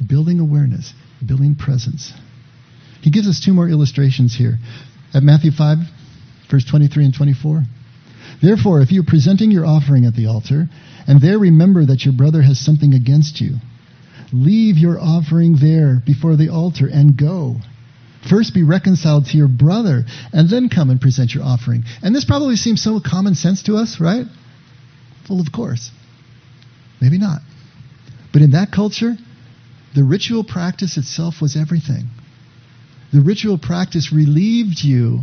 [0.05, 0.93] Building awareness,
[1.25, 2.11] building presence.
[3.01, 4.57] He gives us two more illustrations here.
[5.13, 5.77] At Matthew 5,
[6.49, 7.63] verse 23 and 24.
[8.41, 10.67] Therefore, if you're presenting your offering at the altar,
[11.07, 13.55] and there remember that your brother has something against you,
[14.31, 17.57] leave your offering there before the altar and go.
[18.29, 21.83] First be reconciled to your brother, and then come and present your offering.
[22.03, 24.25] And this probably seems so common sense to us, right?
[25.29, 25.89] Well, of course.
[27.01, 27.41] Maybe not.
[28.31, 29.15] But in that culture,
[29.95, 32.09] the ritual practice itself was everything.
[33.13, 35.21] The ritual practice relieved you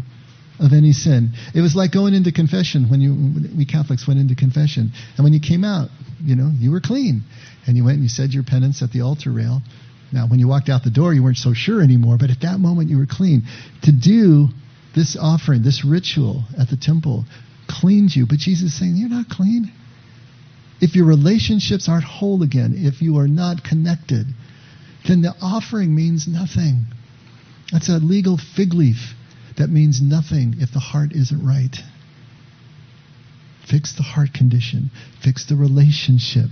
[0.61, 1.31] of any sin.
[1.55, 3.15] It was like going into confession when you
[3.57, 5.89] we Catholics went into confession, and when you came out,
[6.23, 7.23] you know, you were clean,
[7.67, 9.63] and you went and you said your penance at the altar rail.
[10.13, 12.59] Now, when you walked out the door, you weren't so sure anymore, but at that
[12.59, 13.43] moment you were clean.
[13.83, 14.49] To do
[14.95, 17.25] this offering, this ritual at the temple,
[17.69, 18.27] cleans you.
[18.27, 19.71] But Jesus is saying, You're not clean.
[20.81, 24.27] If your relationships aren't whole again, if you are not connected,
[25.07, 26.87] then the offering means nothing.
[27.73, 29.15] That's a legal fig leaf
[29.59, 31.77] that means nothing if the heart isn't right.
[33.69, 34.91] Fix the heart condition,
[35.23, 36.51] fix the relationship.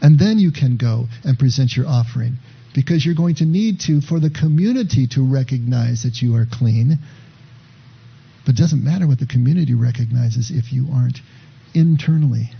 [0.00, 2.38] And then you can go and present your offering
[2.74, 6.98] because you're going to need to for the community to recognize that you are clean.
[8.46, 11.18] But it doesn't matter what the community recognizes if you aren't
[11.74, 12.50] internally.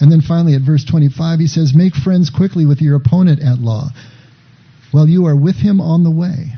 [0.00, 3.58] And then finally at verse 25, he says, Make friends quickly with your opponent at
[3.58, 3.90] law
[4.96, 6.54] while you are with him on the way,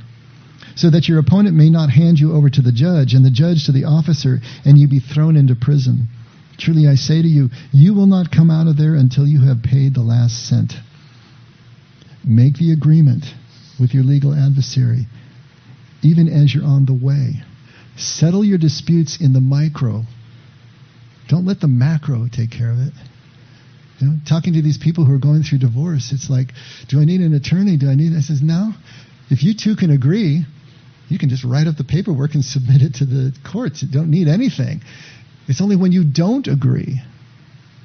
[0.77, 3.66] so that your opponent may not hand you over to the judge, and the judge
[3.66, 6.07] to the officer, and you be thrown into prison.
[6.57, 9.64] Truly I say to you, you will not come out of there until you have
[9.64, 10.74] paid the last cent.
[12.24, 13.24] Make the agreement
[13.81, 15.09] with your legal adversary,
[16.03, 17.42] even as you're on the way.
[17.96, 20.05] Settle your disputes in the micro.
[21.27, 22.92] Don't let the macro take care of it.
[23.98, 26.48] You know, talking to these people who are going through divorce, it's like,
[26.88, 27.76] do I need an attorney?
[27.76, 28.16] Do I need?
[28.16, 28.72] I says, no.
[29.30, 30.44] If you two can agree,
[31.08, 33.82] you can just write up the paperwork and submit it to the courts.
[33.82, 34.83] You don't need anything.
[35.48, 37.00] It's only when you don't agree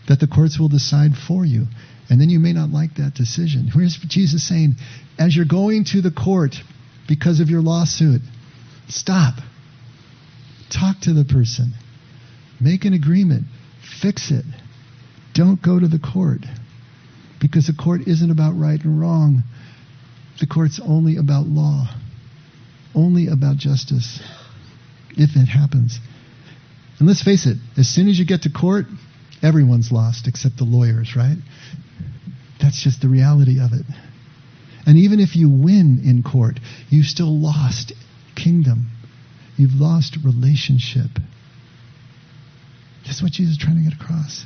[0.08, 1.66] that the courts will decide for you.
[2.10, 3.70] And then you may not like that decision.
[3.74, 4.76] Here's Jesus saying,
[5.18, 6.56] as you're going to the court
[7.08, 8.22] because of your lawsuit,
[8.90, 9.36] stop.
[10.70, 11.74] Talk to the person.
[12.60, 13.46] Make an agreement.
[14.02, 14.46] Fix it.
[15.34, 16.46] Don't go to the court
[17.42, 19.44] because the court isn't about right and wrong.
[20.40, 21.88] The court's only about law,
[22.96, 24.22] only about justice,
[25.12, 26.00] if it happens.
[27.00, 28.86] And let's face it, as soon as you get to court,
[29.42, 31.38] everyone's lost except the lawyers, right?
[32.62, 33.86] That's just the reality of it.
[34.86, 36.60] And even if you win in court,
[36.90, 37.94] you've still lost
[38.36, 38.90] kingdom.
[39.58, 41.10] You've lost relationship.
[43.06, 44.46] That's what Jesus is trying to get across.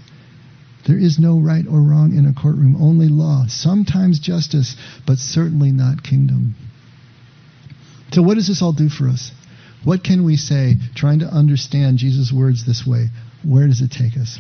[0.88, 3.46] There is no right or wrong in a courtroom, only law.
[3.48, 4.76] Sometimes justice,
[5.06, 6.56] but certainly not kingdom.
[8.14, 9.32] So, what does this all do for us?
[9.84, 13.08] What can we say trying to understand Jesus' words this way?
[13.44, 14.40] Where does it take us?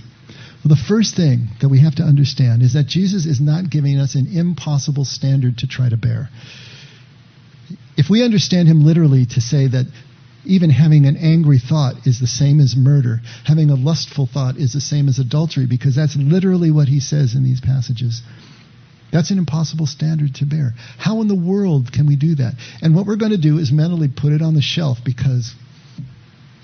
[0.64, 3.98] Well, the first thing that we have to understand is that Jesus is not giving
[3.98, 6.30] us an impossible standard to try to bear.
[7.98, 9.86] If we understand him literally to say that
[10.46, 14.74] even having an angry thought is the same as murder, having a lustful thought is
[14.74, 18.22] the same as adultery, because that's literally what he says in these passages.
[19.12, 20.74] That's an impossible standard to bear.
[20.98, 22.54] How in the world can we do that?
[22.82, 25.54] And what we're going to do is mentally put it on the shelf because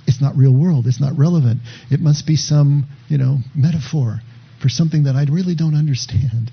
[0.08, 0.86] it's not real world.
[0.88, 1.62] It's not relevant.
[1.90, 4.20] It must be some, you know, metaphor
[4.62, 6.52] for something that I really don't understand.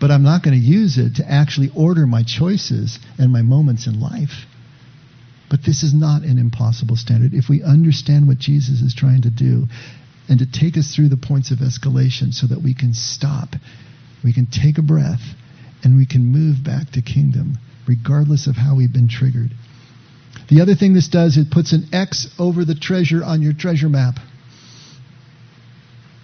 [0.00, 3.86] But I'm not going to use it to actually order my choices and my moments
[3.86, 4.46] in life.
[5.50, 7.32] But this is not an impossible standard.
[7.32, 9.66] If we understand what Jesus is trying to do
[10.28, 13.54] and to take us through the points of escalation so that we can stop,
[14.22, 15.22] we can take a breath,
[15.82, 19.52] and we can move back to kingdom, regardless of how we've been triggered.
[20.50, 23.88] The other thing this does, it puts an X over the treasure on your treasure
[23.88, 24.16] map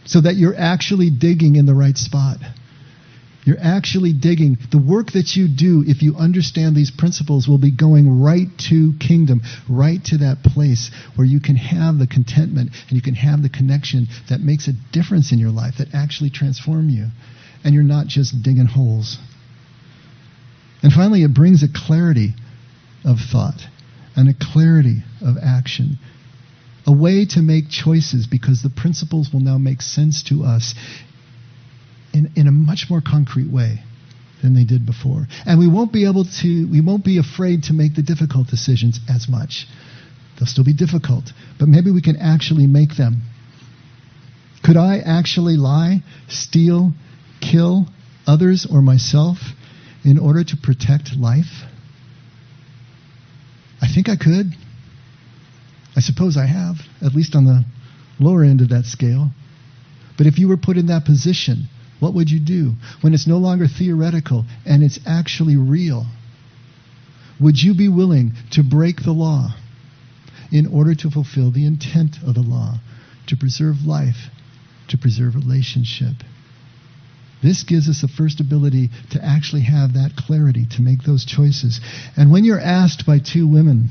[0.06, 2.38] so that you're actually digging in the right spot.
[3.44, 4.56] You're actually digging.
[4.70, 8.92] The work that you do, if you understand these principles, will be going right to
[8.98, 13.42] kingdom, right to that place where you can have the contentment and you can have
[13.42, 17.08] the connection that makes a difference in your life, that actually transform you.
[17.64, 19.18] And you're not just digging holes.
[20.82, 22.34] And finally, it brings a clarity
[23.04, 23.60] of thought
[24.16, 25.98] and a clarity of action.
[26.86, 30.74] A way to make choices because the principles will now make sense to us
[32.14, 33.80] in, in a much more concrete way
[34.40, 35.26] than they did before.
[35.44, 39.00] And we won't be able to, we won't be afraid to make the difficult decisions
[39.08, 39.66] as much.
[40.38, 43.22] They'll still be difficult, but maybe we can actually make them.
[44.64, 46.92] Could I actually lie, steal,
[47.40, 47.86] kill
[48.26, 49.38] others or myself
[50.04, 51.64] in order to protect life?
[53.82, 54.52] I think I could.
[55.96, 57.64] I suppose I have, at least on the
[58.18, 59.30] lower end of that scale.
[60.16, 61.68] But if you were put in that position,
[62.04, 66.04] what would you do when it's no longer theoretical and it's actually real?
[67.40, 69.54] Would you be willing to break the law
[70.52, 72.74] in order to fulfill the intent of the law,
[73.28, 74.28] to preserve life,
[74.88, 76.16] to preserve relationship?
[77.42, 81.80] This gives us the first ability to actually have that clarity to make those choices.
[82.18, 83.88] And when you're asked by two women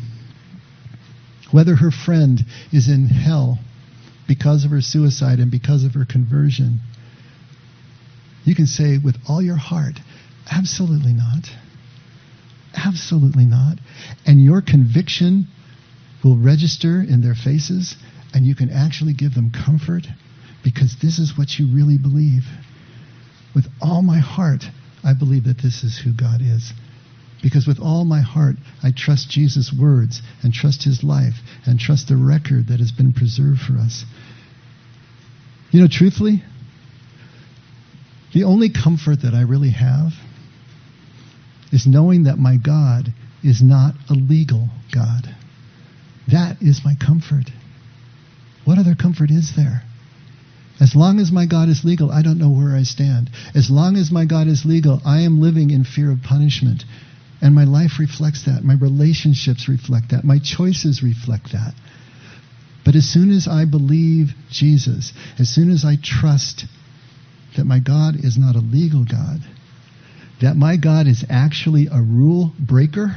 [1.52, 2.42] whether her friend
[2.72, 3.58] is in hell
[4.28, 6.80] because of her suicide and because of her conversion,
[8.44, 10.00] you can say with all your heart,
[10.52, 11.50] absolutely not.
[12.76, 13.78] Absolutely not.
[14.26, 15.48] And your conviction
[16.24, 17.96] will register in their faces,
[18.34, 20.08] and you can actually give them comfort
[20.64, 22.44] because this is what you really believe.
[23.54, 24.64] With all my heart,
[25.04, 26.74] I believe that this is who God is.
[27.44, 31.36] Because with all my heart, I trust Jesus' words and trust his life
[31.66, 34.06] and trust the record that has been preserved for us.
[35.72, 36.42] You know, truthfully,
[38.34, 40.14] the only comfort that I really have
[41.72, 43.14] is knowing that my God
[43.44, 45.36] is not a legal God.
[46.32, 47.50] That is my comfort.
[48.66, 49.84] What other comfort is there?
[50.80, 53.30] As long as my God is legal, I don't know where I stand.
[53.54, 56.84] As long as my God is legal, I am living in fear of punishment.
[57.42, 58.64] And my life reflects that.
[58.64, 60.24] My relationships reflect that.
[60.24, 61.74] My choices reflect that.
[62.86, 66.66] But as soon as I believe Jesus, as soon as I trust
[67.58, 69.40] that my God is not a legal God,
[70.42, 73.16] that my God is actually a rule breaker,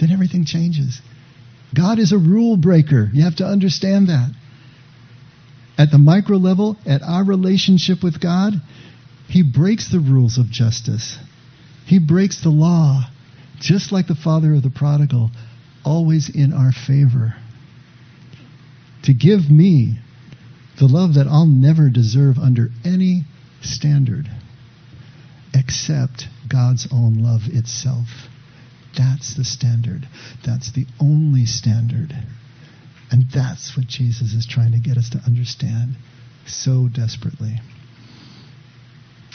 [0.00, 1.00] then everything changes.
[1.74, 3.10] God is a rule breaker.
[3.12, 4.30] You have to understand that.
[5.76, 8.54] At the micro level, at our relationship with God,
[9.28, 11.16] He breaks the rules of justice.
[11.86, 13.04] He breaks the law,
[13.60, 15.30] just like the father of the prodigal,
[15.84, 17.34] always in our favor.
[19.04, 19.98] To give me
[20.78, 23.24] the love that I'll never deserve under any
[23.62, 24.28] standard
[25.52, 28.06] except God's own love itself.
[28.96, 30.08] That's the standard.
[30.44, 32.12] That's the only standard.
[33.10, 35.96] And that's what Jesus is trying to get us to understand
[36.46, 37.60] so desperately.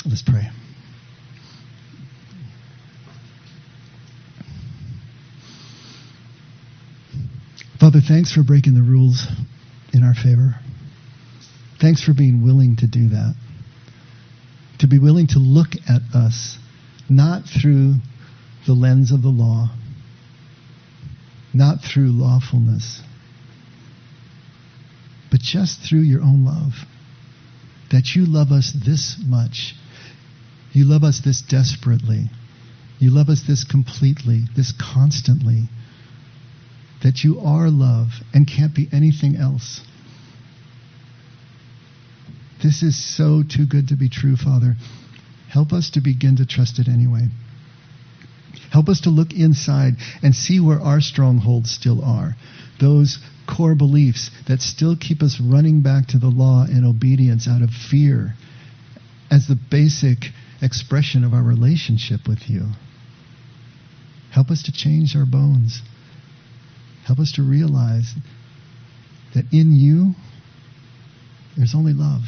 [0.05, 0.49] Let's pray.
[7.79, 9.27] Father, thanks for breaking the rules
[9.91, 10.55] in our favor.
[11.83, 13.35] Thanks for being willing to do that.
[14.79, 16.57] To be willing to look at us
[17.09, 17.95] not through
[18.65, 19.67] the lens of the law,
[21.53, 23.01] not through lawfulness,
[25.29, 26.71] but just through your own love.
[27.91, 29.75] That you love us this much.
[30.71, 32.29] You love us this desperately.
[32.99, 35.63] You love us this completely, this constantly.
[37.03, 39.81] That you are love and can't be anything else.
[42.63, 44.75] This is so too good to be true, Father.
[45.49, 47.27] Help us to begin to trust it anyway.
[48.71, 52.35] Help us to look inside and see where our strongholds still are.
[52.79, 57.61] Those core beliefs that still keep us running back to the law and obedience out
[57.61, 58.33] of fear
[59.29, 60.29] as the basic
[60.61, 62.69] expression of our relationship with you.
[64.31, 65.81] Help us to change our bones.
[67.05, 68.13] Help us to realize
[69.35, 70.13] that in you,
[71.57, 72.21] there's only love.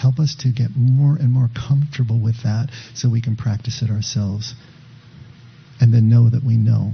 [0.00, 3.90] Help us to get more and more comfortable with that so we can practice it
[3.90, 4.54] ourselves.
[5.78, 6.92] And then know that we know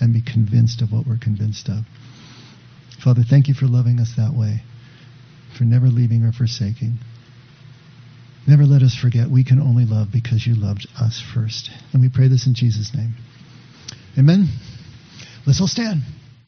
[0.00, 1.84] and be convinced of what we're convinced of.
[3.04, 4.62] Father, thank you for loving us that way,
[5.56, 6.98] for never leaving or forsaking.
[8.46, 11.70] Never let us forget we can only love because you loved us first.
[11.92, 13.12] And we pray this in Jesus' name.
[14.16, 14.48] Amen.
[15.46, 16.00] Let's all stand.